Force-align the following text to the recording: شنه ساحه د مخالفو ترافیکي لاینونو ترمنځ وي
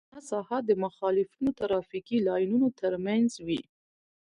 شنه 0.09 0.21
ساحه 0.31 0.57
د 0.69 0.71
مخالفو 0.83 1.43
ترافیکي 1.59 2.17
لاینونو 2.27 2.67
ترمنځ 2.79 3.31
وي 3.45 3.61